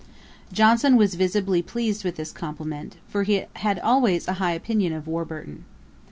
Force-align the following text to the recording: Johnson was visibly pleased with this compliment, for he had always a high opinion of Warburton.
Johnson 0.51 0.95
was 0.95 1.13
visibly 1.13 1.61
pleased 1.61 2.03
with 2.03 2.15
this 2.15 2.31
compliment, 2.31 2.95
for 3.07 3.21
he 3.21 3.45
had 3.57 3.77
always 3.81 4.27
a 4.27 4.33
high 4.41 4.53
opinion 4.53 4.93
of 4.93 5.05
Warburton. 5.05 5.63